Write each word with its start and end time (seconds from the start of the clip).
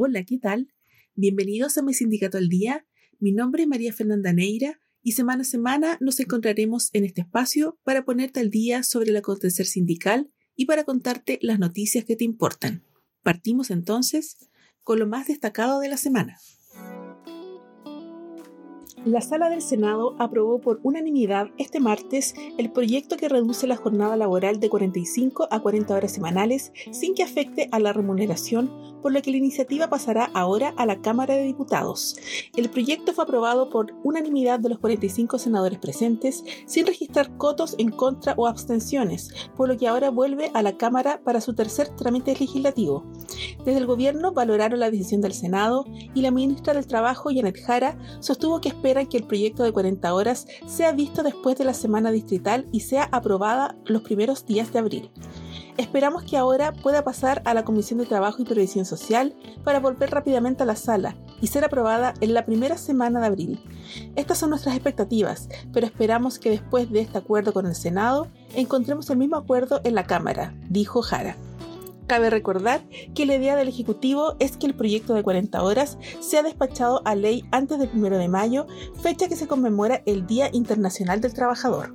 Hola, 0.00 0.22
¿qué 0.22 0.38
tal? 0.38 0.72
Bienvenidos 1.16 1.76
a 1.76 1.82
mi 1.82 1.92
sindicato 1.92 2.38
al 2.38 2.48
día. 2.48 2.86
Mi 3.18 3.32
nombre 3.32 3.64
es 3.64 3.68
María 3.68 3.92
Fernanda 3.92 4.32
Neira 4.32 4.80
y 5.02 5.10
semana 5.10 5.42
a 5.42 5.44
semana 5.44 5.98
nos 6.00 6.20
encontraremos 6.20 6.90
en 6.92 7.04
este 7.04 7.22
espacio 7.22 7.80
para 7.82 8.04
ponerte 8.04 8.38
al 8.38 8.48
día 8.48 8.84
sobre 8.84 9.10
el 9.10 9.16
acontecer 9.16 9.66
sindical 9.66 10.30
y 10.54 10.66
para 10.66 10.84
contarte 10.84 11.40
las 11.42 11.58
noticias 11.58 12.04
que 12.04 12.14
te 12.14 12.22
importan. 12.22 12.84
Partimos 13.24 13.72
entonces 13.72 14.36
con 14.84 15.00
lo 15.00 15.08
más 15.08 15.26
destacado 15.26 15.80
de 15.80 15.88
la 15.88 15.96
semana. 15.96 16.38
La 19.04 19.20
Sala 19.20 19.48
del 19.48 19.62
Senado 19.62 20.16
aprobó 20.18 20.60
por 20.60 20.80
unanimidad 20.82 21.48
este 21.56 21.78
martes 21.78 22.34
el 22.58 22.70
proyecto 22.70 23.16
que 23.16 23.28
reduce 23.28 23.66
la 23.66 23.76
jornada 23.76 24.16
laboral 24.16 24.58
de 24.58 24.68
45 24.68 25.48
a 25.50 25.60
40 25.60 25.94
horas 25.94 26.12
semanales 26.12 26.72
sin 26.90 27.14
que 27.14 27.22
afecte 27.22 27.68
a 27.70 27.78
la 27.78 27.92
remuneración, 27.92 28.70
por 29.00 29.12
lo 29.12 29.22
que 29.22 29.30
la 29.30 29.36
iniciativa 29.36 29.88
pasará 29.88 30.30
ahora 30.34 30.74
a 30.76 30.84
la 30.84 31.00
Cámara 31.00 31.34
de 31.34 31.44
Diputados. 31.44 32.16
El 32.56 32.68
proyecto 32.70 33.12
fue 33.12 33.24
aprobado 33.24 33.70
por 33.70 33.94
unanimidad 34.02 34.58
de 34.58 34.70
los 34.70 34.78
45 34.80 35.38
senadores 35.38 35.78
presentes, 35.78 36.44
sin 36.66 36.86
registrar 36.86 37.36
cotos 37.36 37.76
en 37.78 37.90
contra 37.90 38.34
o 38.36 38.48
abstenciones, 38.48 39.32
por 39.56 39.68
lo 39.68 39.76
que 39.76 39.86
ahora 39.86 40.10
vuelve 40.10 40.50
a 40.54 40.62
la 40.62 40.76
Cámara 40.76 41.20
para 41.24 41.40
su 41.40 41.54
tercer 41.54 41.88
trámite 41.96 42.32
legislativo. 42.32 43.04
Desde 43.64 43.78
el 43.78 43.86
gobierno 43.86 44.32
valoraron 44.32 44.80
la 44.80 44.90
decisión 44.90 45.20
del 45.20 45.34
Senado 45.34 45.84
y 46.14 46.22
la 46.22 46.32
ministra 46.32 46.74
del 46.74 46.86
Trabajo, 46.86 47.30
Janet 47.32 47.58
Jara, 47.64 47.96
sostuvo 48.20 48.60
que 48.60 48.68
espera 48.70 48.87
que 48.88 49.18
el 49.18 49.24
proyecto 49.24 49.62
de 49.64 49.72
40 49.72 50.14
horas 50.14 50.46
sea 50.66 50.92
visto 50.92 51.22
después 51.22 51.58
de 51.58 51.64
la 51.64 51.74
semana 51.74 52.10
distrital 52.10 52.66
y 52.72 52.80
sea 52.80 53.08
aprobada 53.12 53.76
los 53.84 54.02
primeros 54.02 54.46
días 54.46 54.72
de 54.72 54.78
abril. 54.78 55.10
Esperamos 55.76 56.24
que 56.24 56.36
ahora 56.36 56.72
pueda 56.72 57.04
pasar 57.04 57.42
a 57.44 57.54
la 57.54 57.64
Comisión 57.64 58.00
de 58.00 58.06
Trabajo 58.06 58.42
y 58.42 58.44
Previsión 58.44 58.84
Social 58.84 59.36
para 59.62 59.78
volver 59.78 60.10
rápidamente 60.10 60.62
a 60.62 60.66
la 60.66 60.74
sala 60.74 61.16
y 61.40 61.48
ser 61.48 61.64
aprobada 61.64 62.14
en 62.20 62.34
la 62.34 62.46
primera 62.46 62.78
semana 62.78 63.20
de 63.20 63.26
abril. 63.26 63.60
Estas 64.16 64.38
son 64.38 64.50
nuestras 64.50 64.74
expectativas, 64.74 65.48
pero 65.72 65.86
esperamos 65.86 66.38
que 66.38 66.50
después 66.50 66.90
de 66.90 67.00
este 67.00 67.18
acuerdo 67.18 67.52
con 67.52 67.66
el 67.66 67.76
Senado 67.76 68.26
encontremos 68.54 69.08
el 69.10 69.18
mismo 69.18 69.36
acuerdo 69.36 69.80
en 69.84 69.94
la 69.94 70.04
Cámara, 70.04 70.54
dijo 70.68 71.02
Jara. 71.02 71.36
Cabe 72.08 72.30
recordar 72.30 72.80
que 73.14 73.26
la 73.26 73.34
idea 73.34 73.54
del 73.54 73.68
Ejecutivo 73.68 74.34
es 74.38 74.56
que 74.56 74.66
el 74.66 74.72
proyecto 74.72 75.12
de 75.12 75.22
40 75.22 75.62
horas 75.62 75.98
sea 76.20 76.42
despachado 76.42 77.02
a 77.04 77.14
ley 77.14 77.44
antes 77.50 77.78
del 77.78 77.90
1 77.92 78.16
de 78.16 78.28
mayo, 78.28 78.66
fecha 79.02 79.28
que 79.28 79.36
se 79.36 79.46
conmemora 79.46 80.00
el 80.06 80.26
Día 80.26 80.48
Internacional 80.50 81.20
del 81.20 81.34
Trabajador. 81.34 81.94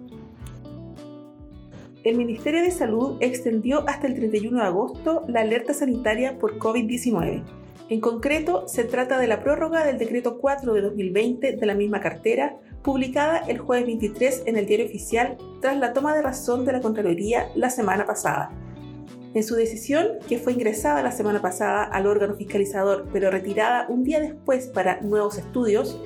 El 2.04 2.16
Ministerio 2.16 2.62
de 2.62 2.70
Salud 2.70 3.18
extendió 3.22 3.90
hasta 3.90 4.06
el 4.06 4.14
31 4.14 4.60
de 4.60 4.64
agosto 4.64 5.24
la 5.28 5.42
alerta 5.42 5.74
sanitaria 5.74 6.38
por 6.38 6.60
COVID-19. 6.60 7.44
En 7.90 8.00
concreto, 8.00 8.68
se 8.68 8.84
trata 8.84 9.18
de 9.18 9.26
la 9.26 9.42
prórroga 9.42 9.84
del 9.84 9.98
Decreto 9.98 10.38
4 10.38 10.74
de 10.74 10.82
2020 10.82 11.54
de 11.54 11.66
la 11.66 11.74
misma 11.74 12.02
cartera, 12.02 12.58
publicada 12.84 13.40
el 13.40 13.58
jueves 13.58 13.88
23 13.88 14.44
en 14.46 14.58
el 14.58 14.68
Diario 14.68 14.86
Oficial 14.86 15.38
tras 15.60 15.76
la 15.78 15.92
toma 15.92 16.14
de 16.14 16.22
razón 16.22 16.66
de 16.66 16.74
la 16.74 16.82
Contraloría 16.82 17.48
la 17.56 17.72
semana 17.72 18.06
pasada. 18.06 18.52
En 19.34 19.44
su 19.44 19.56
decisión, 19.56 20.20
que 20.28 20.38
fue 20.38 20.54
ingresada 20.54 21.02
la 21.02 21.12
semana 21.12 21.42
pasada 21.42 21.84
al 21.84 22.06
órgano 22.06 22.36
fiscalizador 22.36 23.08
pero 23.12 23.32
retirada 23.32 23.88
un 23.90 24.04
día 24.04 24.20
después 24.20 24.68
para 24.68 25.02
nuevos 25.02 25.40
estudios, 25.40 26.00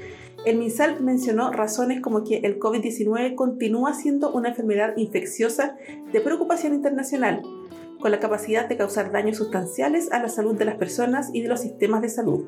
el 0.45 0.57
MinSal 0.57 1.01
mencionó 1.01 1.51
razones 1.51 1.99
como 1.99 2.23
que 2.23 2.37
el 2.37 2.57
COVID-19 2.57 3.35
continúa 3.35 3.93
siendo 3.93 4.31
una 4.31 4.49
enfermedad 4.49 4.95
infecciosa 4.95 5.75
de 6.13 6.21
preocupación 6.21 6.73
internacional, 6.73 7.41
con 7.99 8.11
la 8.11 8.21
capacidad 8.21 8.69
de 8.69 8.77
causar 8.77 9.11
daños 9.11 9.37
sustanciales 9.37 10.09
a 10.13 10.19
la 10.19 10.29
salud 10.29 10.55
de 10.55 10.63
las 10.63 10.75
personas 10.75 11.29
y 11.33 11.41
de 11.41 11.49
los 11.49 11.59
sistemas 11.59 12.01
de 12.01 12.09
salud. 12.09 12.45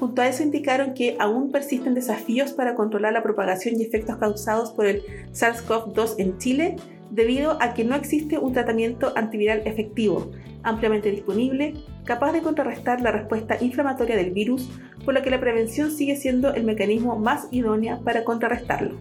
Junto 0.00 0.20
a 0.20 0.26
eso 0.26 0.42
indicaron 0.42 0.94
que 0.94 1.16
aún 1.20 1.52
persisten 1.52 1.94
desafíos 1.94 2.52
para 2.52 2.74
controlar 2.74 3.12
la 3.12 3.22
propagación 3.22 3.80
y 3.80 3.84
efectos 3.84 4.16
causados 4.16 4.72
por 4.72 4.86
el 4.86 5.02
SARS-CoV-2 5.32 6.16
en 6.18 6.38
Chile 6.38 6.76
debido 7.10 7.60
a 7.62 7.74
que 7.74 7.84
no 7.84 7.94
existe 7.94 8.38
un 8.38 8.52
tratamiento 8.52 9.12
antiviral 9.16 9.62
efectivo, 9.64 10.30
ampliamente 10.62 11.10
disponible, 11.10 11.74
capaz 12.04 12.32
de 12.32 12.42
contrarrestar 12.42 13.00
la 13.00 13.12
respuesta 13.12 13.56
inflamatoria 13.60 14.16
del 14.16 14.32
virus, 14.32 14.68
por 15.04 15.14
lo 15.14 15.22
que 15.22 15.30
la 15.30 15.40
prevención 15.40 15.90
sigue 15.90 16.16
siendo 16.16 16.54
el 16.54 16.64
mecanismo 16.64 17.16
más 17.18 17.48
idóneo 17.50 18.02
para 18.02 18.24
contrarrestarlo. 18.24 18.96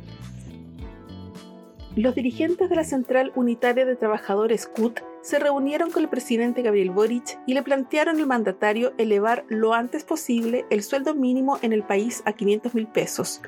Los 1.95 2.13
dirigentes 2.13 2.69
de 2.69 2.75
la 2.75 2.83
Central 2.83 3.31
Unitaria 3.35 3.85
de 3.85 3.95
Trabajadores 3.95 4.67
CUT 4.67 4.99
se 5.21 5.39
reunieron 5.39 5.91
con 5.91 6.03
el 6.03 6.09
presidente 6.09 6.61
Gabriel 6.61 6.89
Boric 6.89 7.39
y 7.47 7.53
le 7.53 7.63
plantearon 7.63 8.19
al 8.19 8.27
mandatario 8.27 8.91
elevar 8.97 9.45
lo 9.47 9.73
antes 9.73 10.03
posible 10.03 10.65
el 10.69 10.83
sueldo 10.83 11.15
mínimo 11.15 11.57
en 11.61 11.71
el 11.71 11.83
país 11.83 12.21
a 12.25 12.33
500 12.33 12.75
mil 12.75 12.87
pesos. 12.87 13.41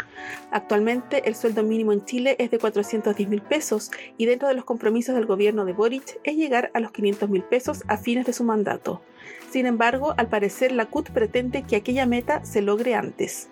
Actualmente 0.50 1.28
el 1.28 1.35
sueldo 1.35 1.62
mínimo 1.63 1.91
en 1.91 2.06
Chile 2.06 2.38
es 2.40 2.50
de 2.50 2.58
410 2.58 3.28
mil 3.28 3.41
pesos 3.41 3.91
y 4.18 4.25
dentro 4.28 4.47
de 4.47 4.53
los 4.53 4.64
compromisos 4.64 5.14
del 5.14 5.25
gobierno 5.25 5.66
de 5.66 5.74
Boric 5.74 6.18
es 6.24 6.38
llegar 6.38 6.72
a 6.74 6.79
los 6.79 6.91
500 6.91 7.29
mil 7.29 7.44
pesos 7.44 7.84
a 7.88 7.97
fines 7.97 8.25
de 8.25 8.31
su 8.31 8.46
mandato. 8.46 9.02
Sin 9.50 9.66
embargo, 9.66 10.14
al 10.16 10.29
parecer 10.29 10.72
la 10.72 10.85
CUT 10.85 11.09
pretende 11.09 11.64
que 11.64 11.75
aquella 11.75 12.06
meta 12.06 12.46
se 12.46 12.62
logre 12.62 12.96
antes 12.96 13.50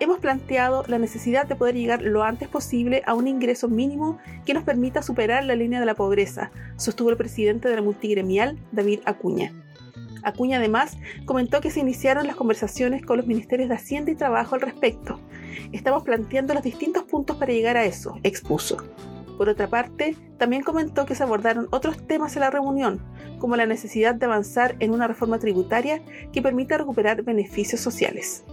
hemos 0.00 0.18
planteado 0.18 0.84
la 0.88 0.98
necesidad 0.98 1.46
de 1.46 1.54
poder 1.54 1.74
llegar 1.74 2.02
lo 2.02 2.24
antes 2.24 2.48
posible 2.48 3.02
a 3.06 3.14
un 3.14 3.28
ingreso 3.28 3.68
mínimo 3.68 4.18
que 4.44 4.54
nos 4.54 4.64
permita 4.64 5.02
superar 5.02 5.44
la 5.44 5.54
línea 5.54 5.78
de 5.78 5.86
la 5.86 5.94
pobreza, 5.94 6.50
sostuvo 6.76 7.10
el 7.10 7.16
presidente 7.16 7.68
de 7.68 7.76
la 7.76 7.82
multigremial, 7.82 8.58
David 8.72 9.00
Acuña. 9.04 9.52
Acuña 10.22 10.58
además 10.58 10.96
comentó 11.26 11.60
que 11.60 11.70
se 11.70 11.80
iniciaron 11.80 12.26
las 12.26 12.36
conversaciones 12.36 13.04
con 13.04 13.18
los 13.18 13.26
ministerios 13.26 13.68
de 13.68 13.74
Hacienda 13.76 14.10
y 14.10 14.16
Trabajo 14.16 14.54
al 14.54 14.62
respecto. 14.62 15.20
Estamos 15.72 16.02
planteando 16.02 16.54
los 16.54 16.62
distintos 16.62 17.04
puntos 17.04 17.36
para 17.36 17.52
llegar 17.52 17.76
a 17.76 17.84
eso, 17.84 18.18
expuso. 18.22 18.78
Por 19.38 19.48
otra 19.48 19.68
parte, 19.68 20.16
también 20.38 20.62
comentó 20.62 21.06
que 21.06 21.14
se 21.14 21.22
abordaron 21.22 21.68
otros 21.70 22.06
temas 22.06 22.36
en 22.36 22.40
la 22.40 22.50
reunión, 22.50 23.00
como 23.38 23.56
la 23.56 23.64
necesidad 23.64 24.14
de 24.14 24.26
avanzar 24.26 24.76
en 24.80 24.90
una 24.90 25.06
reforma 25.06 25.38
tributaria 25.38 26.02
que 26.32 26.42
permita 26.42 26.76
recuperar 26.76 27.22
beneficios 27.22 27.80
sociales. 27.80 28.44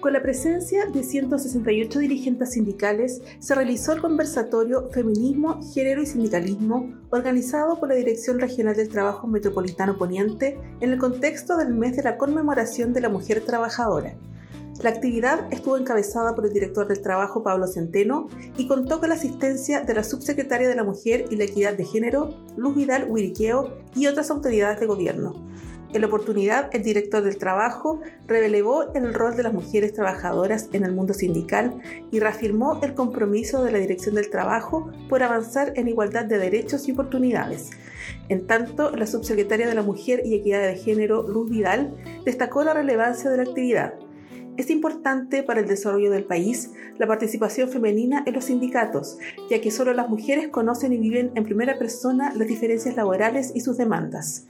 Con 0.00 0.14
la 0.14 0.22
presencia 0.22 0.86
de 0.86 1.02
168 1.02 1.98
dirigentes 1.98 2.52
sindicales, 2.52 3.20
se 3.38 3.54
realizó 3.54 3.92
el 3.92 4.00
conversatorio 4.00 4.88
Feminismo, 4.88 5.60
Género 5.74 6.00
y 6.00 6.06
Sindicalismo, 6.06 6.94
organizado 7.10 7.78
por 7.78 7.90
la 7.90 7.96
Dirección 7.96 8.40
Regional 8.40 8.74
del 8.74 8.88
Trabajo 8.88 9.26
Metropolitano 9.26 9.98
Poniente 9.98 10.58
en 10.80 10.90
el 10.92 10.98
contexto 10.98 11.58
del 11.58 11.74
mes 11.74 11.96
de 11.96 12.02
la 12.02 12.16
conmemoración 12.16 12.94
de 12.94 13.02
la 13.02 13.10
mujer 13.10 13.42
trabajadora. 13.44 14.14
La 14.82 14.88
actividad 14.88 15.52
estuvo 15.52 15.76
encabezada 15.76 16.34
por 16.34 16.46
el 16.46 16.54
director 16.54 16.88
del 16.88 17.02
trabajo 17.02 17.42
Pablo 17.42 17.66
Centeno 17.66 18.28
y 18.56 18.66
contó 18.66 19.00
con 19.00 19.10
la 19.10 19.16
asistencia 19.16 19.82
de 19.82 19.92
la 19.92 20.02
subsecretaria 20.02 20.70
de 20.70 20.76
la 20.76 20.84
Mujer 20.84 21.26
y 21.28 21.36
la 21.36 21.44
Equidad 21.44 21.74
de 21.74 21.84
Género, 21.84 22.34
Luz 22.56 22.74
Vidal 22.74 23.04
Huiriqueo, 23.10 23.76
y 23.94 24.06
otras 24.06 24.30
autoridades 24.30 24.80
de 24.80 24.86
gobierno. 24.86 25.34
En 25.92 26.02
la 26.02 26.06
oportunidad, 26.06 26.70
el 26.72 26.84
director 26.84 27.20
del 27.22 27.36
trabajo 27.36 28.00
reveló 28.28 28.94
el 28.94 29.12
rol 29.12 29.36
de 29.36 29.42
las 29.42 29.52
mujeres 29.52 29.92
trabajadoras 29.92 30.68
en 30.72 30.84
el 30.84 30.92
mundo 30.92 31.14
sindical 31.14 31.80
y 32.12 32.20
reafirmó 32.20 32.80
el 32.82 32.94
compromiso 32.94 33.64
de 33.64 33.72
la 33.72 33.78
Dirección 33.78 34.14
del 34.14 34.30
Trabajo 34.30 34.92
por 35.08 35.24
avanzar 35.24 35.72
en 35.74 35.88
igualdad 35.88 36.26
de 36.26 36.38
derechos 36.38 36.86
y 36.86 36.92
oportunidades. 36.92 37.70
En 38.28 38.46
tanto, 38.46 38.94
la 38.94 39.08
subsecretaria 39.08 39.68
de 39.68 39.74
la 39.74 39.82
Mujer 39.82 40.22
y 40.24 40.34
Equidad 40.34 40.62
de 40.62 40.76
Género, 40.76 41.22
Luz 41.22 41.50
Vidal, 41.50 41.92
destacó 42.24 42.62
la 42.62 42.72
relevancia 42.72 43.28
de 43.28 43.36
la 43.38 43.42
actividad 43.42 43.94
es 44.60 44.70
importante 44.70 45.42
para 45.42 45.60
el 45.60 45.66
desarrollo 45.66 46.10
del 46.10 46.24
país 46.24 46.70
la 46.98 47.06
participación 47.06 47.70
femenina 47.70 48.22
en 48.26 48.34
los 48.34 48.44
sindicatos, 48.44 49.16
ya 49.48 49.60
que 49.60 49.70
solo 49.70 49.94
las 49.94 50.10
mujeres 50.10 50.48
conocen 50.48 50.92
y 50.92 50.98
viven 50.98 51.32
en 51.34 51.44
primera 51.44 51.78
persona 51.78 52.32
las 52.34 52.46
diferencias 52.46 52.94
laborales 52.94 53.52
y 53.54 53.60
sus 53.60 53.78
demandas. 53.78 54.46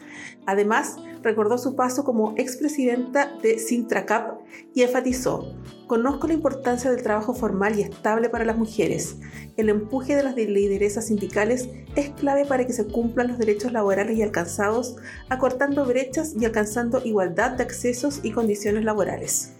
Además, 0.46 0.96
recordó 1.22 1.58
su 1.58 1.76
paso 1.76 2.02
como 2.02 2.34
expresidenta 2.36 3.36
de 3.40 3.60
Sintracap 3.60 4.40
y 4.74 4.82
enfatizó, 4.82 5.54
conozco 5.86 6.26
la 6.26 6.34
importancia 6.34 6.90
del 6.90 7.04
trabajo 7.04 7.32
formal 7.32 7.78
y 7.78 7.82
estable 7.82 8.28
para 8.28 8.44
las 8.44 8.58
mujeres. 8.58 9.16
El 9.56 9.68
empuje 9.68 10.16
de 10.16 10.24
las 10.24 10.34
lideresas 10.34 11.06
sindicales 11.06 11.68
es 11.94 12.10
clave 12.10 12.46
para 12.46 12.66
que 12.66 12.72
se 12.72 12.86
cumplan 12.88 13.28
los 13.28 13.38
derechos 13.38 13.72
laborales 13.72 14.18
y 14.18 14.22
alcanzados, 14.22 14.96
acortando 15.28 15.84
brechas 15.84 16.34
y 16.36 16.44
alcanzando 16.44 17.00
igualdad 17.04 17.52
de 17.52 17.62
accesos 17.62 18.20
y 18.24 18.32
condiciones 18.32 18.84
laborales 18.84 19.52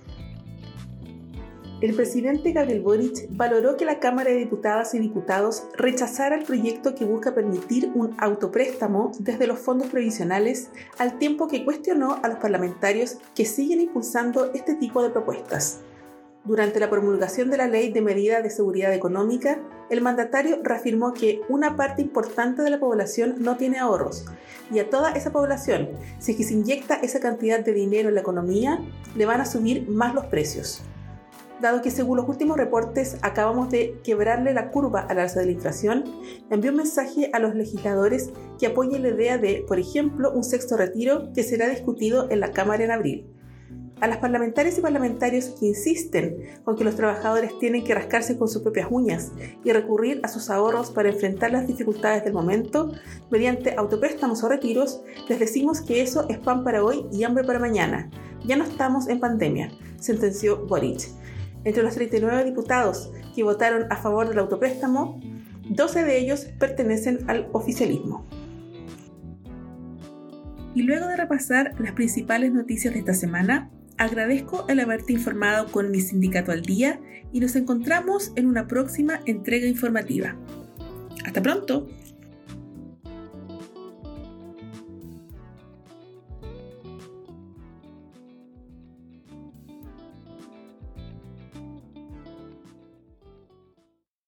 el 1.81 1.95
presidente 1.95 2.53
Gabriel 2.53 2.83
Boric 2.83 3.27
valoró 3.31 3.79
que 3.79 3.87
la 3.87 4.01
Cámara 4.01 4.31
de 4.31 4.37
Diputadas 4.37 4.95
y 4.95 4.99
Diputados 4.99 5.63
rechazara 5.79 6.37
el 6.37 6.45
proyecto 6.45 6.95
que 6.95 7.07
busca 7.07 7.35
permitir 7.35 7.91
un 7.95 8.15
autopréstamo 8.19 9.13
desde 9.19 9.47
los 9.47 9.59
fondos 9.59 9.89
previsionales, 9.89 10.69
al 10.99 11.19
tiempo 11.19 11.49
que 11.49 11.65
cuestionó 11.65 12.19
a 12.23 12.29
los 12.29 12.39
parlamentarios 12.39 13.17
que 13.35 13.47
siguen 13.47 13.81
impulsando 13.81 14.53
este 14.53 14.75
tipo 14.75 15.03
de 15.03 15.09
propuestas. 15.09 15.81
Durante 16.45 16.81
la 16.81 16.91
promulgación 16.91 17.51
de 17.51 17.57
la 17.57 17.67
Ley 17.67 17.93
de 17.93 18.03
Medida 18.03 18.43
de 18.43 18.51
Seguridad 18.51 18.93
Económica, 18.93 19.59
el 19.89 20.03
mandatario 20.03 20.59
reafirmó 20.63 21.15
que 21.15 21.41
una 21.49 21.77
parte 21.77 22.03
importante 22.03 22.63
de 22.63 22.71
la 22.71 22.81
población 22.81 23.37
no 23.39 23.57
tiene 23.57 23.79
ahorros 23.79 24.27
y 24.71 24.79
a 24.81 24.91
toda 24.91 25.13
esa 25.13 25.33
población, 25.33 25.89
si 26.19 26.35
se 26.35 26.55
inyecta 26.55 26.97
esa 26.97 27.21
cantidad 27.21 27.61
de 27.61 27.73
dinero 27.73 28.09
en 28.09 28.15
la 28.15 28.21
economía, 28.21 28.81
le 29.17 29.27
van 29.27 29.41
a 29.41 29.47
subir 29.47 29.89
más 29.89 30.15
los 30.15 30.27
precios. 30.27 30.83
Dado 31.61 31.83
que 31.83 31.91
según 31.91 32.17
los 32.17 32.29
últimos 32.29 32.57
reportes 32.57 33.19
acabamos 33.23 33.71
de 33.71 34.01
quebrarle 34.03 34.55
la 34.55 34.71
curva 34.71 35.01
al 35.01 35.19
alza 35.19 35.41
de 35.41 35.47
la 35.47 35.53
inflación, 35.53 36.05
envió 36.51 36.71
un 36.71 36.79
mensaje 36.79 37.31
a 37.33 37.39
los 37.39 37.55
legisladores 37.55 38.31
que 38.59 38.67
apoyen 38.67 39.03
la 39.03 39.11
idea 39.11 39.39
de, 39.39 39.65
por 39.69 39.79
ejemplo, 39.79 40.33
un 40.33 40.45
sexto 40.45 40.77
retiro 40.77 41.33
que 41.35 41.43
será 41.43 41.69
discutido 41.69 42.31
en 42.31 42.41
la 42.41 42.53
Cámara 42.53 42.85
en 42.85 42.91
abril 42.91 43.27
a 44.01 44.07
las 44.07 44.19
parlamentarias 44.19 44.79
y 44.79 44.81
parlamentarios 44.81 45.55
que 45.59 45.67
insisten 45.67 46.37
con 46.65 46.77
que 46.77 46.85
los 46.85 46.97
trabajadores 46.97 47.59
tienen 47.59 47.85
que 47.85 47.95
rascarse 47.95 48.37
con 48.37 48.49
sus 48.49 48.63
propias 48.63 48.89
uñas 48.91 49.33
y 49.63 49.73
recurrir 49.73 50.21
a 50.23 50.29
sus 50.29 50.51
ahorros 50.51 50.91
para 50.91 51.11
enfrentar 51.11 51.53
las 51.53 51.67
dificultades 51.67 52.25
del 52.25 52.33
momento 52.33 52.93
mediante 53.31 53.75
autopréstamos 53.77 54.43
o 54.43 54.49
retiros, 54.49 55.03
les 55.29 55.39
decimos 55.39 55.81
que 55.81 56.01
eso 56.01 56.27
es 56.29 56.39
pan 56.39 56.65
para 56.65 56.83
hoy 56.83 57.07
y 57.13 57.25
hambre 57.25 57.45
para 57.45 57.59
mañana. 57.59 58.11
Ya 58.45 58.57
no 58.57 58.65
estamos 58.65 59.09
en 59.09 59.21
pandemia, 59.21 59.71
sentenció 59.99 60.67
Boric. 60.67 61.09
Entre 61.65 61.83
los 61.83 61.95
39 61.95 62.45
diputados 62.45 63.13
que 63.35 63.43
votaron 63.43 63.87
a 63.91 63.97
favor 63.97 64.29
del 64.29 64.39
autopréstamo, 64.39 65.21
12 65.69 66.05
de 66.05 66.19
ellos 66.19 66.47
pertenecen 66.59 67.29
al 67.29 67.49
oficialismo. 67.53 68.27
Y 70.75 70.83
luego 70.83 71.07
de 71.07 71.17
repasar 71.17 71.75
las 71.79 71.93
principales 71.93 72.53
noticias 72.53 72.95
de 72.95 73.01
esta 73.01 73.15
semana, 73.15 73.71
Agradezco 74.01 74.65
el 74.69 74.81
haberte 74.81 75.13
informado 75.13 75.71
con 75.71 75.91
mi 75.91 76.01
sindicato 76.01 76.53
al 76.53 76.63
día 76.63 76.99
y 77.35 77.41
nos 77.41 77.55
encontramos 77.55 78.33
en 78.35 78.47
una 78.47 78.67
próxima 78.67 79.21
entrega 79.27 79.67
informativa. 79.67 80.37
Hasta 81.27 81.43
pronto. 81.43 81.87